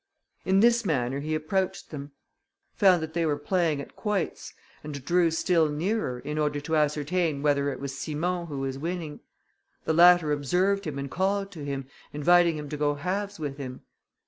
In 0.45 0.61
this 0.61 0.83
manner 0.83 1.19
he 1.19 1.35
approached 1.35 1.91
them, 1.91 2.11
found 2.73 3.03
that 3.03 3.13
they 3.13 3.23
were 3.23 3.37
playing 3.37 3.79
at 3.79 3.95
quoits, 3.95 4.51
and 4.83 5.05
drew 5.05 5.29
still 5.29 5.69
nearer, 5.69 6.17
in 6.17 6.39
order 6.39 6.59
to 6.59 6.75
ascertain 6.75 7.43
whether 7.43 7.69
it 7.71 7.79
was 7.79 7.95
Simon 7.99 8.47
who 8.47 8.61
was 8.61 8.79
winning. 8.79 9.19
The 9.85 9.93
latter 9.93 10.31
observed 10.31 10.85
him, 10.87 10.97
and 10.97 11.11
called 11.11 11.51
to 11.51 11.63
him, 11.63 11.85
inviting 12.13 12.57
him 12.57 12.67
to 12.69 12.77
go 12.77 12.95
halves 12.95 13.39
with 13.39 13.57
him. 13.57 13.81